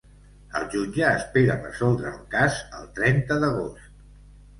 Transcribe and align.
El 0.59 0.63
jutge 0.75 1.03
espera 1.17 1.57
resoldre 1.59 2.09
el 2.13 2.23
cas 2.31 2.57
el 2.79 2.87
trenta 3.01 3.39
d’agost. 3.45 3.93